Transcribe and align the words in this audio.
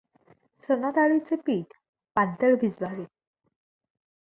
चणाडाळीच्हे 0.63 1.37
पीठ 1.45 1.73
पातंळ 2.15 2.55
भिजवावे. 2.55 3.05